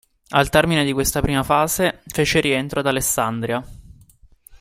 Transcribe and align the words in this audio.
Al 0.29 0.49
termine 0.49 0.83
di 0.83 0.93
questa 0.93 1.21
prima 1.21 1.43
fase 1.43 2.01
fece 2.07 2.39
rientro 2.39 2.79
ad 2.79 2.87
Alessandria. 2.87 3.63